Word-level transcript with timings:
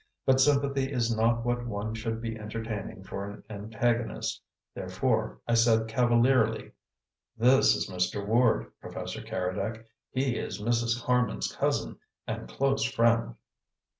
But 0.25 0.39
sympathy 0.41 0.91
is 0.91 1.15
not 1.15 1.45
what 1.45 1.67
one 1.67 1.93
should 1.93 2.21
be 2.21 2.35
entertaining 2.35 3.03
for 3.03 3.29
an 3.29 3.43
antagonist; 3.51 4.41
therefore 4.73 5.39
I 5.47 5.53
said 5.53 5.87
cavalierly: 5.87 6.71
"This 7.37 7.75
is 7.75 7.87
Mr. 7.87 8.25
Ward, 8.25 8.71
Professor 8.81 9.21
Keredec. 9.21 9.85
He 10.09 10.37
is 10.39 10.59
Mrs. 10.59 11.03
Harman's 11.03 11.55
cousin 11.55 11.99
and 12.25 12.49
close 12.49 12.83
friend." 12.83 13.35